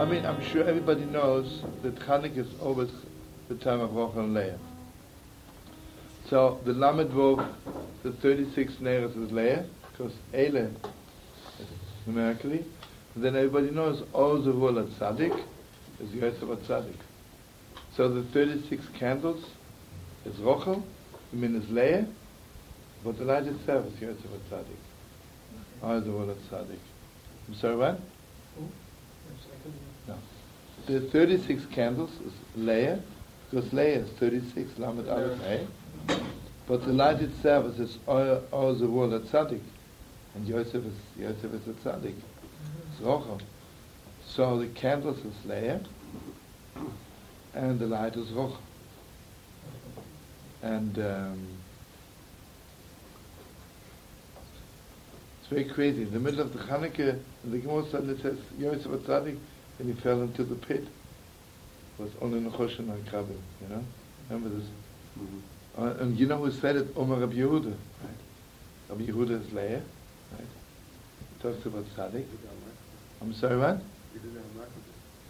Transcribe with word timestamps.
I 0.00 0.06
mean, 0.06 0.24
I'm 0.24 0.42
sure 0.42 0.64
everybody 0.64 1.04
knows 1.04 1.60
that 1.82 1.94
Chanukah 1.96 2.38
is 2.38 2.48
always 2.62 2.88
the 3.50 3.54
time 3.56 3.80
of 3.80 3.90
Rochel 3.90 4.20
and 4.20 4.32
Leah. 4.32 4.58
So 6.30 6.58
the 6.64 6.72
Lamed 6.72 7.10
Vov, 7.10 7.46
the 8.02 8.12
36 8.12 8.76
Neres 8.76 9.10
is 9.22 9.30
Leah, 9.30 9.66
because 9.92 10.14
Eile 10.32 10.74
is 11.60 11.66
numerically. 12.06 12.64
And 13.14 13.22
then 13.22 13.36
everybody 13.36 13.70
knows 13.72 14.02
all 14.14 14.40
the 14.40 14.52
Vul 14.52 14.78
at 14.78 14.86
Tzaddik 14.86 15.38
is 16.02 16.10
Yosef 16.14 16.48
HaTzaddik. 16.48 16.96
So 17.94 18.08
the 18.08 18.22
36 18.22 18.82
candles 18.94 19.44
is 20.24 20.34
Rochel, 20.36 20.82
the 21.30 21.36
min 21.36 21.54
is 21.56 21.68
Leah, 21.68 22.06
but 23.04 23.18
the 23.18 23.26
light 23.26 23.46
itself 23.46 23.84
is 23.84 24.00
Yosef 24.00 24.24
HaTzaddik. 24.50 24.64
All 25.82 26.00
the 26.00 26.10
Vul 26.10 26.30
at 26.30 26.38
Tzaddik. 26.50 26.78
I'm 27.48 27.54
sorry, 27.54 27.76
what? 27.76 28.00
The 30.90 31.00
36 31.02 31.66
candles 31.66 32.10
is 32.26 32.32
Leah, 32.56 33.00
because 33.48 33.72
Leah 33.72 34.00
is 34.00 34.10
36, 34.18 34.76
Lamed 34.76 35.08
Aleph 35.08 35.40
A. 35.44 35.64
But 36.66 36.84
the 36.84 36.92
light 36.92 37.20
itself 37.20 37.78
is 37.78 37.98
all, 38.08 38.42
all 38.50 38.74
the 38.74 38.88
world 38.88 39.12
at 39.12 39.22
Tzaddik. 39.22 39.60
And 40.34 40.48
Yosef 40.48 40.84
is, 40.84 40.92
Yosef 41.16 41.44
is 41.44 41.68
a 41.68 41.74
Tzaddik. 41.74 42.16
It's 42.16 43.00
Rochel. 43.02 43.40
So 44.26 44.58
the 44.58 44.66
candles 44.66 45.18
is 45.18 45.34
Leah, 45.44 45.80
and 47.54 47.78
the 47.78 47.86
light 47.86 48.16
is 48.16 48.26
Rochel. 48.30 48.58
And 50.60 50.98
um, 50.98 51.46
it's 55.38 55.50
very 55.50 55.66
crazy. 55.66 56.02
In 56.02 56.12
the 56.12 56.18
middle 56.18 56.40
of 56.40 56.52
the 56.52 56.58
Hanukkah, 56.58 57.16
the 57.44 57.58
Gemara 57.58 57.88
suddenly 57.88 58.20
says, 58.20 58.38
Yosef 58.58 58.86
a 58.86 58.98
Tzaddik, 58.98 59.38
and 59.80 59.94
he 59.94 60.00
fell 60.02 60.20
into 60.20 60.44
the 60.44 60.54
pit. 60.54 60.82
It 60.82 62.02
was 62.02 62.10
only 62.20 62.38
Nechoshen 62.38 62.90
and 62.90 63.04
Kabel, 63.06 63.34
you 63.62 63.68
know? 63.68 63.82
Remember 64.28 64.54
this? 64.54 64.68
Mm-hmm. 65.18 65.82
Uh, 65.82 65.94
and 66.02 66.18
you 66.18 66.26
know 66.26 66.36
who 66.36 66.50
said 66.50 66.76
it? 66.76 66.88
Omar 66.96 67.18
Rabbi 67.18 67.34
Yehuda, 67.34 67.64
right? 67.64 68.20
Rabbi 68.90 69.04
Yehuda 69.04 69.46
is 69.46 69.52
Leah, 69.52 69.82
right? 70.32 70.50
He 71.32 71.42
talks 71.42 71.64
about 71.64 71.84
Tzaddik. 71.96 72.26
I'm 73.22 73.32
sorry, 73.32 73.58
what? 73.58 73.80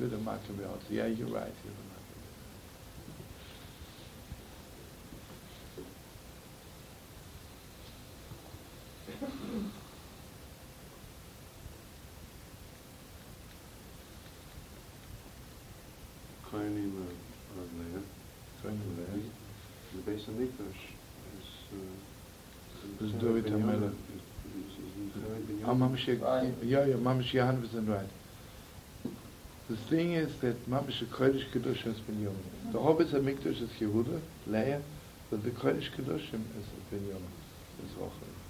Yehuda 0.01 0.25
Maccabee 0.25 0.65
also. 0.65 0.87
Yeah, 0.91 1.07
you're 1.07 1.29
right. 1.29 1.55
Yehuda 1.63 1.85
Maccabee. 9.21 9.71
Are 16.53 16.59
there. 16.59 16.73
Kohanim 18.65 18.91
are 18.91 18.97
there. 18.97 19.23
The 19.95 20.11
Beis 20.11 20.25
Hamikdash 20.25 20.83
is... 21.39 21.49
Uh, 21.73 23.05
is 23.05 23.13
David 23.13 23.45
HaMelech. 23.47 23.95
Oh, 25.65 25.75
Mamash, 25.75 26.07
yeah, 26.09 26.85
yeah, 26.85 26.95
Mamash, 26.95 27.33
you're 27.33 27.45
100% 27.45 27.89
right. 27.89 28.09
The 29.69 29.77
thing 29.77 30.13
is 30.15 30.37
that 30.41 30.69
Mamash 30.69 31.05
Kodesh 31.07 31.49
Kedush 31.53 31.83
has 31.83 32.01
been 32.01 32.21
Yom. 32.21 32.37
The 32.73 32.81
whole 32.81 32.97
Beis 32.97 33.13
Hamikdash 33.13 33.63
is 33.63 33.71
Yehuda, 33.79 34.21
Leah, 34.49 34.83
but 35.31 35.45
the 35.45 35.51
Kodesh 35.51 35.91
Kedushim 35.97 36.43
is 36.59 36.67
Ben 36.91 37.07
Yom, 37.07 37.23
is 37.85 37.93
Rochel. 37.93 38.50